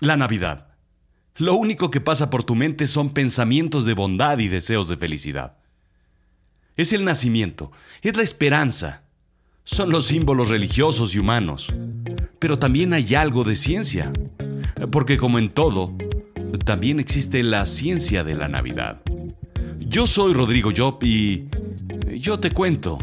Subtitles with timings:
[0.00, 0.68] La Navidad.
[1.36, 5.58] Lo único que pasa por tu mente son pensamientos de bondad y deseos de felicidad.
[6.76, 7.70] Es el nacimiento,
[8.00, 9.02] es la esperanza,
[9.62, 11.74] son los símbolos religiosos y humanos.
[12.38, 14.10] Pero también hay algo de ciencia,
[14.90, 15.94] porque como en todo,
[16.64, 19.02] también existe la ciencia de la Navidad.
[19.80, 21.46] Yo soy Rodrigo Job y
[22.18, 22.98] yo te cuento.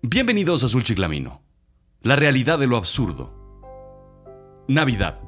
[0.00, 1.42] Bienvenidos a Azul Chiclamino,
[2.02, 3.32] la realidad de lo absurdo.
[4.66, 5.20] Navidad,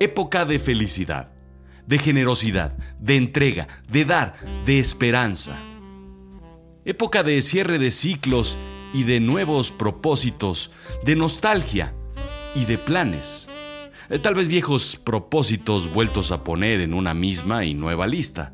[0.00, 1.32] época de felicidad,
[1.86, 4.34] de generosidad, de entrega, de dar,
[4.64, 5.56] de esperanza.
[6.84, 8.58] Época de cierre de ciclos
[8.92, 10.70] y de nuevos propósitos,
[11.04, 11.94] de nostalgia
[12.54, 13.48] y de planes.
[14.10, 18.52] Eh, tal vez viejos propósitos vueltos a poner en una misma y nueva lista.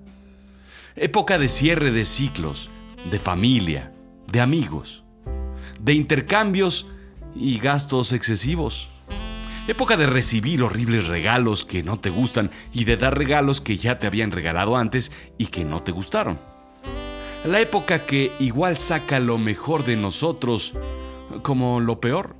[0.97, 2.71] Época de cierre de ciclos,
[3.11, 3.93] de familia,
[4.31, 5.05] de amigos,
[5.81, 6.87] de intercambios
[7.35, 8.89] y gastos excesivos.
[9.69, 13.99] Época de recibir horribles regalos que no te gustan y de dar regalos que ya
[13.99, 16.39] te habían regalado antes y que no te gustaron.
[17.45, 20.75] La época que igual saca lo mejor de nosotros
[21.43, 22.37] como lo peor.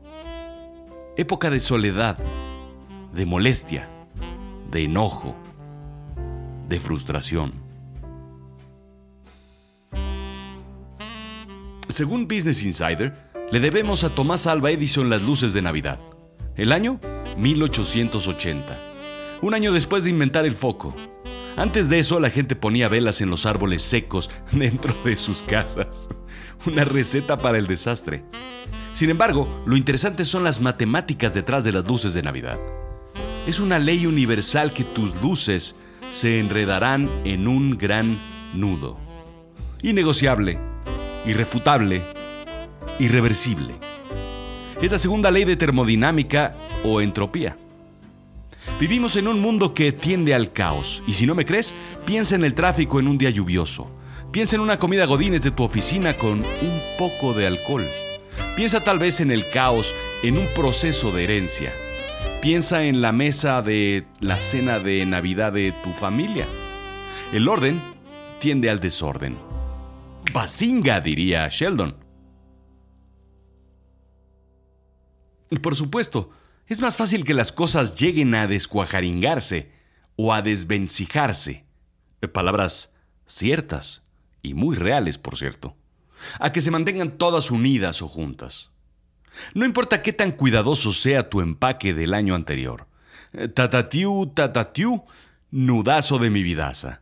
[1.17, 2.19] Época de soledad,
[3.15, 3.89] de molestia,
[4.71, 5.37] de enojo,
[6.69, 7.53] de frustración.
[11.89, 15.99] Según Business Insider, le debemos a Tomás Alba Edison las luces de Navidad.
[16.55, 17.01] El año
[17.37, 18.79] 1880.
[19.43, 20.95] Un año después de inventar el foco.
[21.57, 26.09] Antes de eso, la gente ponía velas en los árboles secos dentro de sus casas.
[26.65, 28.23] Una receta para el desastre.
[28.93, 32.61] Sin embargo, lo interesante son las matemáticas detrás de las luces de Navidad.
[33.49, 35.75] Es una ley universal que tus luces
[36.13, 38.17] se enredarán en un gran
[38.55, 38.97] nudo.
[39.83, 40.59] Innegociable,
[41.27, 42.20] irrefutable,
[43.01, 43.75] irreversible.
[44.81, 47.57] Es la segunda ley de termodinámica o entropía.
[48.79, 51.75] Vivimos en un mundo que tiende al caos, y si no me crees,
[52.05, 53.91] piensa en el tráfico en un día lluvioso.
[54.31, 57.85] Piensa en una comida godines de tu oficina con un poco de alcohol.
[58.57, 61.73] Piensa tal vez en el caos en un proceso de herencia.
[62.41, 66.47] Piensa en la mesa de la cena de Navidad de tu familia.
[67.33, 67.83] El orden
[68.39, 69.37] tiende al desorden.
[70.33, 72.10] Basinga, diría Sheldon.
[75.59, 76.31] Por supuesto,
[76.67, 79.73] es más fácil que las cosas lleguen a descuajaringarse
[80.15, 81.65] o a desvencijarse.
[82.33, 82.93] Palabras
[83.27, 84.05] ciertas
[84.43, 85.77] y muy reales, por cierto.
[86.39, 88.71] A que se mantengan todas unidas o juntas.
[89.55, 92.87] No importa qué tan cuidadoso sea tu empaque del año anterior.
[93.33, 95.05] Eh, tatatiu, tatatiu,
[95.51, 97.01] nudazo de mi vidaza.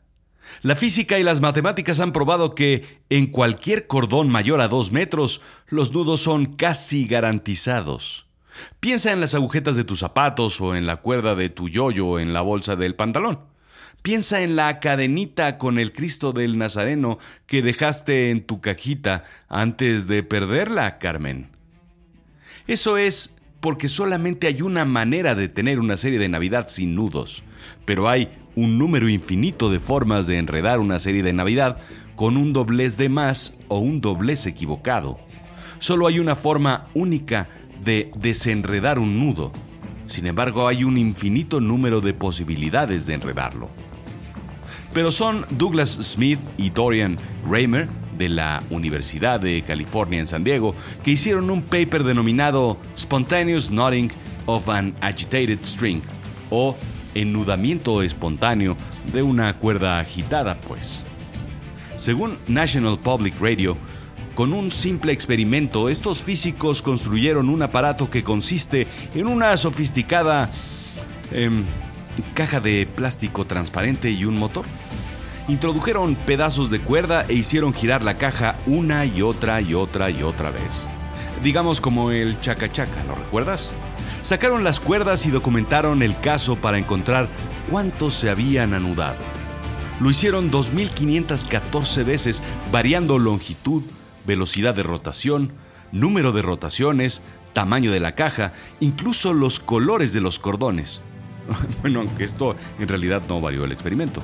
[0.63, 5.43] La física y las matemáticas han probado que en cualquier cordón mayor a dos metros,
[5.69, 8.28] los nudos son casi garantizados.
[8.81, 12.33] Piensa en las agujetas de tus zapatos o en la cuerda de tu yoyo en
[12.33, 13.41] la bolsa del pantalón.
[14.03, 20.07] Piensa en la cadenita con el Cristo del Nazareno que dejaste en tu cajita antes
[20.07, 21.51] de perderla, Carmen.
[22.67, 27.43] Eso es porque solamente hay una manera de tener una serie de Navidad sin nudos,
[27.85, 31.79] pero hay un número infinito de formas de enredar una serie de Navidad
[32.15, 35.19] con un doblez de más o un doblez equivocado.
[35.79, 37.49] Solo hay una forma única
[37.85, 39.53] de desenredar un nudo.
[40.07, 43.69] Sin embargo, hay un infinito número de posibilidades de enredarlo.
[44.93, 47.19] Pero son Douglas Smith y Dorian
[47.49, 50.75] Raymer de la Universidad de California en San Diego,
[51.05, 54.11] que hicieron un paper denominado Spontaneous Knotting
[54.47, 56.03] of an Agitated String,
[56.51, 56.77] o
[57.15, 58.77] enudamiento espontáneo
[59.13, 61.05] de una cuerda agitada, pues.
[61.97, 63.77] Según National Public Radio,
[64.39, 70.49] con un simple experimento, estos físicos construyeron un aparato que consiste en una sofisticada
[71.33, 71.65] em,
[72.35, 74.65] caja de plástico transparente y un motor.
[75.49, 80.23] Introdujeron pedazos de cuerda e hicieron girar la caja una y otra y otra y
[80.23, 80.87] otra vez.
[81.43, 83.73] Digamos como el chaca chaca, ¿lo recuerdas?
[84.23, 87.27] Sacaron las cuerdas y documentaron el caso para encontrar
[87.69, 89.19] cuántos se habían anudado.
[89.99, 92.41] Lo hicieron 2.514 veces,
[92.71, 93.83] variando longitud,
[94.29, 95.55] velocidad de rotación,
[95.91, 97.23] número de rotaciones,
[97.53, 101.03] tamaño de la caja, incluso los colores de los cordones.
[101.81, 104.23] bueno, aunque esto en realidad no varió el experimento.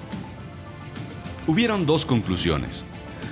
[1.49, 2.85] Hubieron dos conclusiones.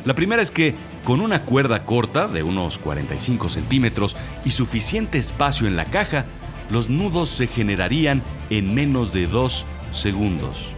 [0.05, 0.75] La primera es que
[1.05, 6.27] con una cuerda corta de unos 45 centímetros y suficiente espacio en la caja,
[6.71, 10.75] los nudos se generarían en menos de dos segundos.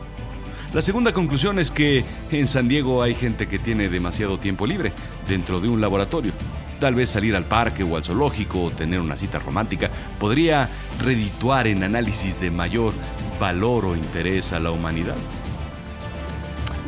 [0.74, 4.92] La segunda conclusión es que en San Diego hay gente que tiene demasiado tiempo libre
[5.28, 6.32] dentro de un laboratorio.
[6.80, 9.88] Tal vez salir al parque o al zoológico o tener una cita romántica
[10.18, 10.68] podría
[11.00, 12.92] redituar en análisis de mayor
[13.38, 15.14] valor o interés a la humanidad.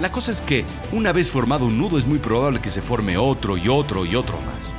[0.01, 3.17] La cosa es que una vez formado un nudo es muy probable que se forme
[3.17, 4.75] otro y otro y otro más.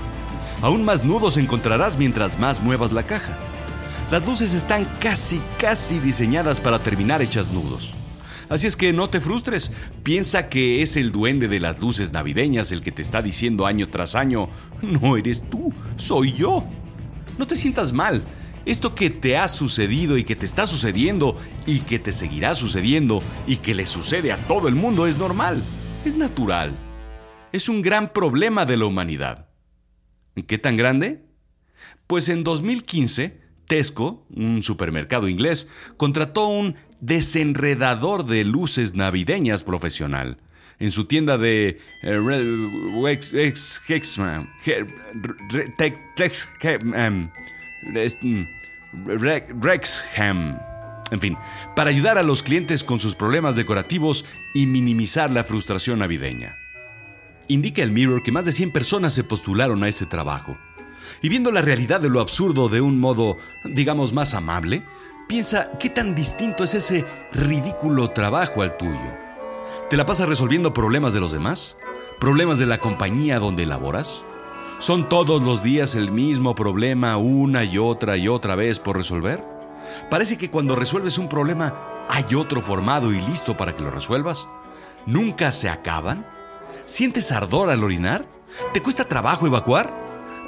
[0.61, 3.37] Aún más nudos encontrarás mientras más muevas la caja.
[4.11, 7.96] Las luces están casi, casi diseñadas para terminar hechas nudos.
[8.49, 9.71] Así es que no te frustres.
[10.03, 13.89] Piensa que es el duende de las luces navideñas el que te está diciendo año
[13.89, 14.49] tras año,
[14.81, 16.63] no eres tú, soy yo.
[17.37, 18.23] No te sientas mal.
[18.65, 23.23] Esto que te ha sucedido y que te está sucediendo y que te seguirá sucediendo
[23.47, 25.63] y que le sucede a todo el mundo es normal,
[26.03, 26.75] es natural.
[27.53, 29.47] Es un gran problema de la humanidad.
[30.47, 31.23] ¿Qué tan grande?
[32.07, 40.37] Pues en 2015, Tesco, un supermercado inglés, contrató un desenredador de luces navideñas profesional
[40.79, 41.79] en su tienda de
[49.61, 50.59] Rexham.
[51.09, 51.37] En fin,
[51.75, 56.57] para ayudar a los clientes con sus problemas decorativos y minimizar la frustración navideña.
[57.47, 60.57] Indica el Mirror que más de 100 personas se postularon a ese trabajo.
[61.21, 64.83] Y viendo la realidad de lo absurdo de un modo, digamos, más amable,
[65.27, 69.13] Piensa qué tan distinto es ese ridículo trabajo al tuyo.
[69.89, 71.75] ¿Te la pasas resolviendo problemas de los demás?
[72.17, 74.23] ¿Problemas de la compañía donde laboras?
[74.79, 79.43] ¿Son todos los días el mismo problema una y otra y otra vez por resolver?
[80.09, 81.73] Parece que cuando resuelves un problema
[82.07, 84.47] hay otro formado y listo para que lo resuelvas.
[85.05, 86.25] ¿Nunca se acaban?
[86.85, 88.25] ¿Sientes ardor al orinar?
[88.73, 89.93] ¿Te cuesta trabajo evacuar?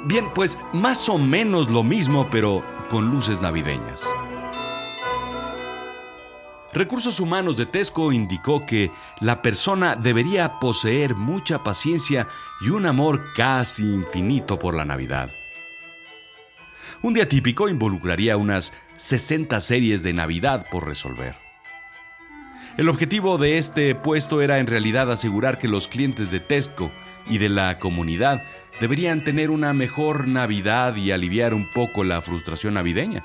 [0.06, 4.06] Bien, pues más o menos lo mismo, pero con luces navideñas.
[6.72, 12.28] Recursos Humanos de Tesco indicó que la persona debería poseer mucha paciencia
[12.60, 15.32] y un amor casi infinito por la Navidad.
[17.02, 21.34] Un día típico involucraría unas 60 series de Navidad por resolver.
[22.76, 26.92] El objetivo de este puesto era en realidad asegurar que los clientes de Tesco
[27.26, 28.44] y de la comunidad
[28.78, 33.24] deberían tener una mejor Navidad y aliviar un poco la frustración navideña.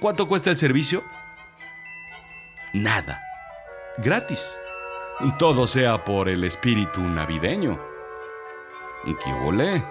[0.00, 1.04] ¿Cuánto cuesta el servicio?
[2.72, 3.22] Nada.
[3.98, 4.58] Gratis.
[5.38, 7.78] Todo sea por el espíritu navideño.
[9.04, 9.82] ¿Qué volé?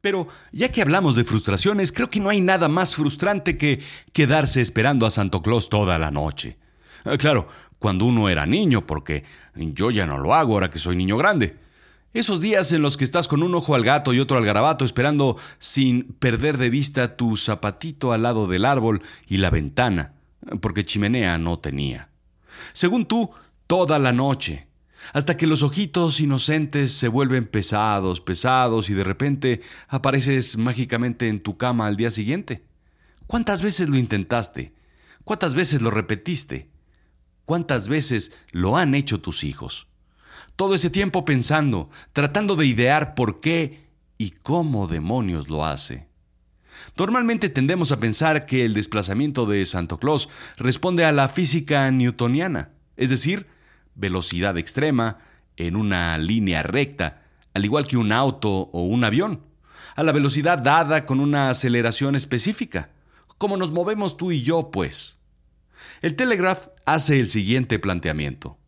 [0.00, 3.82] Pero ya que hablamos de frustraciones, creo que no hay nada más frustrante que
[4.12, 6.56] quedarse esperando a Santo Claus toda la noche.
[7.04, 9.24] Ah, claro, cuando uno era niño, porque
[9.54, 11.56] yo ya no lo hago ahora que soy niño grande.
[12.12, 14.84] Esos días en los que estás con un ojo al gato y otro al garabato
[14.84, 20.14] esperando sin perder de vista tu zapatito al lado del árbol y la ventana,
[20.60, 22.10] porque chimenea no tenía.
[22.72, 23.30] Según tú,
[23.68, 24.66] toda la noche,
[25.12, 31.40] hasta que los ojitos inocentes se vuelven pesados, pesados y de repente apareces mágicamente en
[31.40, 32.64] tu cama al día siguiente.
[33.28, 34.74] ¿Cuántas veces lo intentaste?
[35.22, 36.70] ¿Cuántas veces lo repetiste?
[37.44, 39.86] ¿Cuántas veces lo han hecho tus hijos?
[40.60, 43.86] Todo ese tiempo pensando, tratando de idear por qué
[44.18, 46.06] y cómo demonios lo hace.
[46.98, 50.28] Normalmente tendemos a pensar que el desplazamiento de Santo Claus
[50.58, 53.46] responde a la física newtoniana, es decir,
[53.94, 55.16] velocidad extrema
[55.56, 57.22] en una línea recta,
[57.54, 59.40] al igual que un auto o un avión,
[59.96, 62.90] a la velocidad dada con una aceleración específica,
[63.38, 65.16] como nos movemos tú y yo, pues.
[66.02, 68.59] El Telegraph hace el siguiente planteamiento.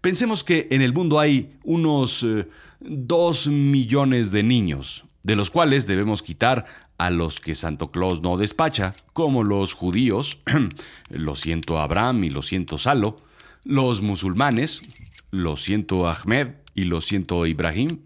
[0.00, 2.48] Pensemos que en el mundo hay unos eh,
[2.80, 6.66] dos millones de niños, de los cuales debemos quitar
[6.98, 10.38] a los que Santo Claus no despacha, como los judíos,
[11.10, 13.16] lo siento Abraham y lo siento Salo,
[13.64, 14.82] los musulmanes,
[15.30, 18.00] lo siento Ahmed y lo siento Ibrahim,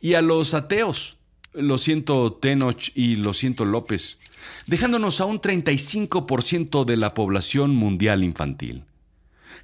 [0.00, 1.18] y a los ateos,
[1.52, 4.18] lo siento Tenoch y lo siento López,
[4.66, 8.84] dejándonos a un 35% de la población mundial infantil.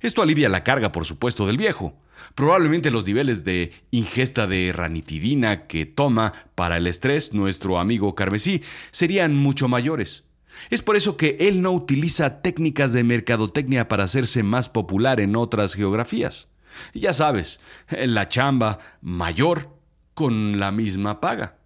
[0.00, 1.94] Esto alivia la carga, por supuesto, del viejo.
[2.34, 8.62] Probablemente los niveles de ingesta de ranitidina que toma para el estrés nuestro amigo Carmesí
[8.90, 10.24] serían mucho mayores.
[10.70, 15.36] Es por eso que él no utiliza técnicas de mercadotecnia para hacerse más popular en
[15.36, 16.48] otras geografías.
[16.92, 19.70] Ya sabes, la chamba mayor
[20.14, 21.58] con la misma paga.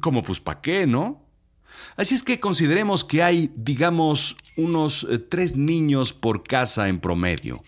[0.00, 1.23] Como pues pa' qué, ¿no?
[1.96, 7.62] Así es que consideremos que hay, digamos, unos eh, tres niños por casa en promedio.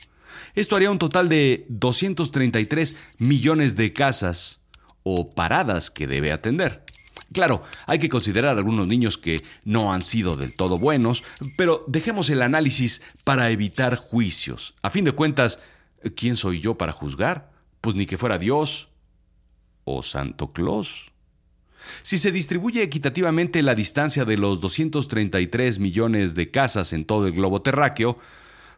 [0.55, 4.61] Esto haría un total de 233 millones de casas
[5.03, 6.85] o paradas que debe atender.
[7.33, 11.25] Claro, hay que considerar algunos niños que no han sido del todo buenos,
[11.57, 14.75] pero dejemos el análisis para evitar juicios.
[14.83, 15.59] A fin de cuentas,
[16.15, 17.51] ¿quién soy yo para juzgar?
[17.81, 18.89] Pues ni que fuera Dios
[19.85, 21.13] o Santo Claus.
[22.03, 27.33] Si se distribuye equitativamente la distancia de los 233 millones de casas en todo el
[27.33, 28.19] globo terráqueo,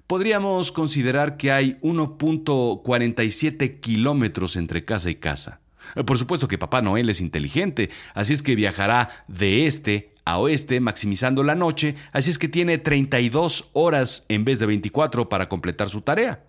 [0.07, 5.61] podríamos considerar que hay 1.47 kilómetros entre casa y casa.
[6.07, 10.81] Por supuesto que Papá Noel es inteligente, así es que viajará de este a oeste
[10.81, 15.89] maximizando la noche, así es que tiene 32 horas en vez de 24 para completar
[15.89, 16.45] su tarea.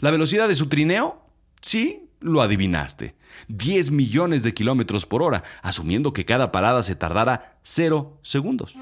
[0.00, 1.24] ¿La velocidad de su trineo?
[1.60, 3.14] Sí, lo adivinaste.
[3.48, 8.76] 10 millones de kilómetros por hora, asumiendo que cada parada se tardara 0 segundos.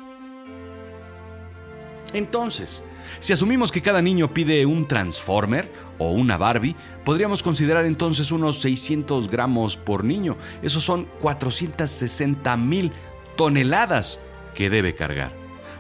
[2.13, 2.83] Entonces,
[3.21, 8.61] si asumimos que cada niño pide un Transformer o una Barbie, podríamos considerar entonces unos
[8.61, 10.37] 600 gramos por niño.
[10.63, 12.93] Esos son 460 mil
[13.37, 14.21] toneladas
[14.55, 15.33] que debe cargar.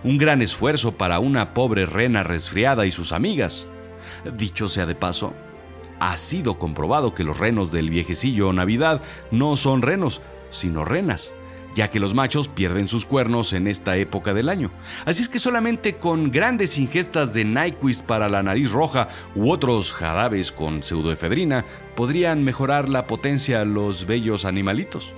[0.04, 3.68] Un gran esfuerzo para una pobre rena resfriada y sus amigas.
[4.36, 5.34] Dicho sea de paso,
[6.00, 11.34] ha sido comprobado que los renos del viejecillo Navidad no son renos, sino renas,
[11.74, 14.72] ya que los machos pierden sus cuernos en esta época del año.
[15.04, 19.92] Así es que solamente con grandes ingestas de Nyquist para la nariz roja u otros
[19.92, 21.64] jarabes con pseudoefedrina
[21.94, 25.12] podrían mejorar la potencia a los bellos animalitos.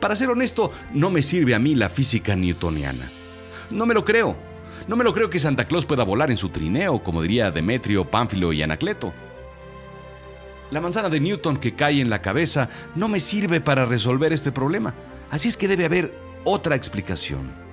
[0.00, 3.10] Para ser honesto, no me sirve a mí la física newtoniana.
[3.70, 4.36] No me lo creo.
[4.86, 8.04] No me lo creo que Santa Claus pueda volar en su trineo, como diría Demetrio,
[8.04, 9.14] Pánfilo y Anacleto.
[10.70, 14.52] La manzana de Newton que cae en la cabeza no me sirve para resolver este
[14.52, 14.94] problema.
[15.30, 17.64] Así es que debe haber otra explicación.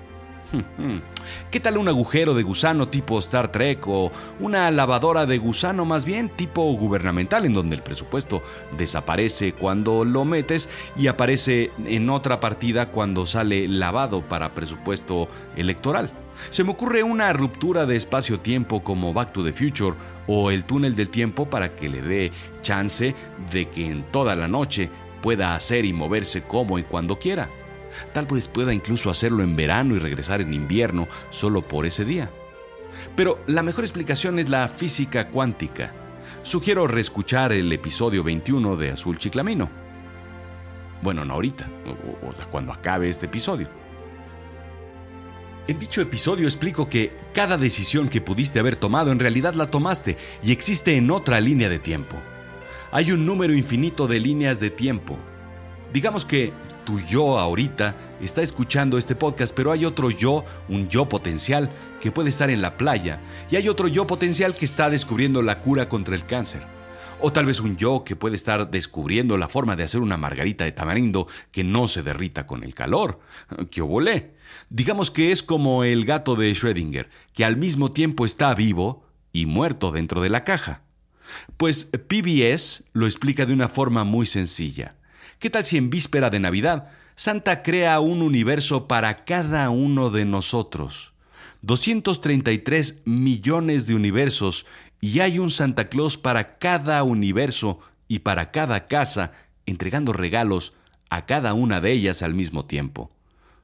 [1.51, 6.05] ¿Qué tal un agujero de gusano tipo Star Trek o una lavadora de gusano más
[6.05, 8.43] bien tipo gubernamental en donde el presupuesto
[8.77, 16.11] desaparece cuando lo metes y aparece en otra partida cuando sale lavado para presupuesto electoral?
[16.49, 19.95] Se me ocurre una ruptura de espacio-tiempo como Back to the Future
[20.27, 23.15] o el túnel del tiempo para que le dé chance
[23.51, 24.89] de que en toda la noche
[25.21, 27.49] pueda hacer y moverse como y cuando quiera.
[28.13, 32.29] Tal vez pueda incluso hacerlo en verano y regresar en invierno solo por ese día.
[33.15, 35.93] Pero la mejor explicación es la física cuántica.
[36.43, 39.69] Sugiero reescuchar el episodio 21 de Azul Chiclamino.
[41.01, 43.69] Bueno, no ahorita, o, cuando acabe este episodio.
[45.71, 50.17] En dicho episodio explico que cada decisión que pudiste haber tomado en realidad la tomaste
[50.43, 52.17] y existe en otra línea de tiempo.
[52.91, 55.17] Hay un número infinito de líneas de tiempo.
[55.93, 56.51] Digamos que
[56.83, 61.69] tu yo ahorita está escuchando este podcast, pero hay otro yo, un yo potencial,
[62.01, 65.61] que puede estar en la playa, y hay otro yo potencial que está descubriendo la
[65.61, 66.67] cura contra el cáncer.
[67.19, 70.63] O tal vez un yo que puede estar descubriendo la forma de hacer una margarita
[70.63, 73.19] de tamarindo que no se derrita con el calor.
[73.69, 74.33] ¡Qué volé!
[74.69, 79.45] Digamos que es como el gato de Schrödinger, que al mismo tiempo está vivo y
[79.45, 80.83] muerto dentro de la caja.
[81.57, 84.95] Pues PBS lo explica de una forma muy sencilla.
[85.39, 90.25] ¿Qué tal si en víspera de Navidad Santa crea un universo para cada uno de
[90.25, 91.13] nosotros?
[91.61, 94.65] 233 millones de universos
[95.01, 99.31] y hay un Santa Claus para cada universo y para cada casa,
[99.65, 100.73] entregando regalos
[101.09, 103.11] a cada una de ellas al mismo tiempo.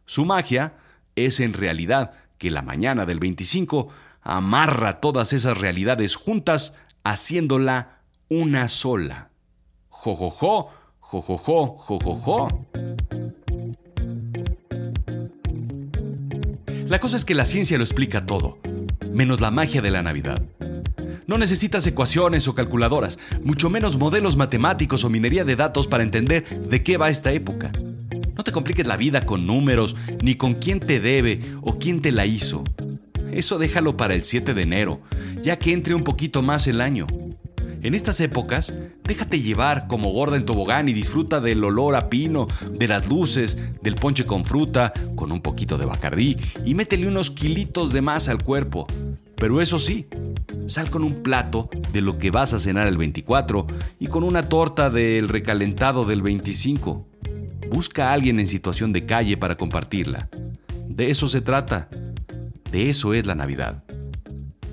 [0.06, 0.74] Su magia
[1.15, 3.89] es en realidad que la mañana del 25
[4.22, 9.29] amarra todas esas realidades juntas, haciéndola una sola.
[9.89, 10.72] Jojojo,
[11.10, 12.67] Jojojo, jojojo.
[16.88, 18.60] La cosa es que la ciencia lo explica todo,
[19.13, 20.41] menos la magia de la Navidad.
[21.28, 26.46] No necesitas ecuaciones o calculadoras, mucho menos modelos matemáticos o minería de datos para entender
[26.62, 27.70] de qué va esta época.
[28.38, 32.14] No te compliques la vida con números, ni con quién te debe o quién te
[32.14, 32.64] la hizo.
[33.34, 35.02] Eso déjalo para el 7 de enero,
[35.44, 37.08] ya que entre un poquito más el año.
[37.82, 42.48] En estas épocas, déjate llevar como gorda en tobogán y disfruta del olor a pino,
[42.72, 47.32] de las luces, del ponche con fruta, con un poquito de bacardí y métele unos
[47.32, 48.88] kilitos de más al cuerpo.
[49.38, 50.08] Pero eso sí,
[50.67, 53.67] sal con un plato de lo que vas a cenar el 24
[54.00, 57.08] y con una torta del recalentado del 25.
[57.72, 60.29] Busca a alguien en situación de calle para compartirla.
[60.89, 61.89] De eso se trata.
[62.72, 63.84] De eso es la Navidad.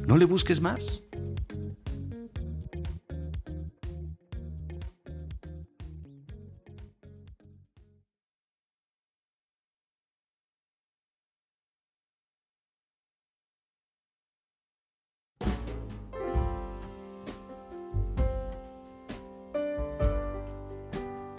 [0.06, 1.03] No le busques más.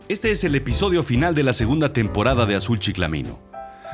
[0.07, 3.39] Este es el episodio final de la segunda temporada de Azul Chiclamino.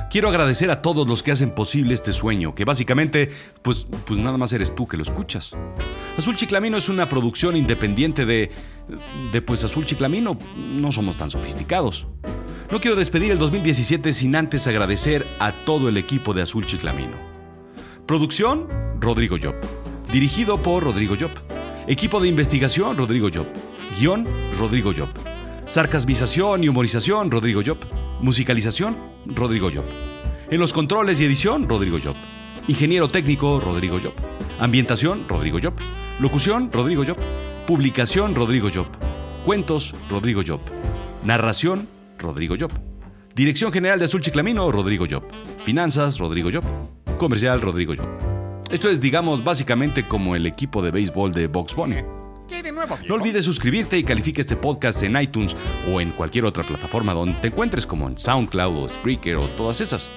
[0.09, 3.29] Quiero agradecer a todos los que hacen posible este sueño, que básicamente,
[3.61, 5.53] pues, pues nada más eres tú que lo escuchas.
[6.17, 8.51] Azul Chiclamino es una producción independiente de...
[9.31, 10.37] de pues Azul Chiclamino.
[10.57, 12.07] No somos tan sofisticados.
[12.69, 17.15] No quiero despedir el 2017 sin antes agradecer a todo el equipo de Azul Chiclamino.
[18.05, 18.67] Producción,
[18.99, 19.55] Rodrigo Job.
[20.11, 21.31] Dirigido por Rodrigo Job.
[21.87, 23.47] Equipo de investigación, Rodrigo Job.
[23.97, 24.27] Guión,
[24.59, 25.07] Rodrigo Job.
[25.67, 27.77] Sarcasmización y humorización, Rodrigo Job.
[28.19, 29.85] Musicalización, Rodrigo Job.
[30.49, 32.15] En los controles y edición, Rodrigo Job.
[32.67, 34.13] Ingeniero técnico, Rodrigo Job.
[34.59, 35.73] Ambientación, Rodrigo Job.
[36.19, 37.17] Locución, Rodrigo Job.
[37.65, 38.87] Publicación, Rodrigo Job.
[39.45, 40.59] Cuentos, Rodrigo Job.
[41.23, 41.87] Narración,
[42.19, 42.71] Rodrigo Job.
[43.33, 45.23] Dirección General de Azul Chiclamino, Rodrigo Job.
[45.63, 46.63] Finanzas, Rodrigo Job.
[47.17, 48.07] Comercial, Rodrigo Job.
[48.71, 52.20] Esto es, digamos, básicamente como el equipo de béisbol de Box Bunny.
[53.07, 55.55] No olvides suscribirte y califique este podcast en iTunes
[55.91, 59.81] o en cualquier otra plataforma donde te encuentres como en SoundCloud o Spreaker o todas
[59.81, 60.09] esas.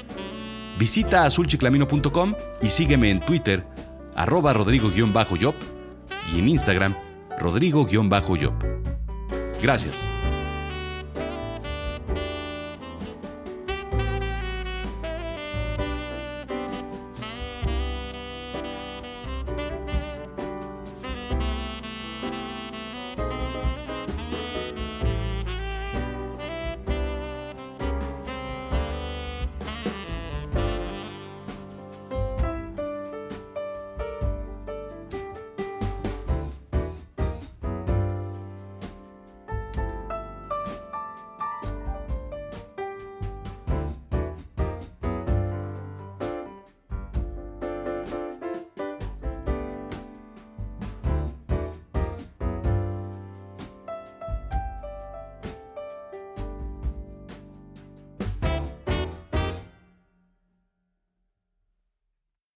[0.78, 3.64] Visita azulchiclamino.com y sígueme en Twitter,
[4.16, 5.54] arroba rodrigo-job
[6.34, 6.96] y en Instagram,
[7.38, 8.52] rodrigo-job.
[9.62, 10.23] Gracias.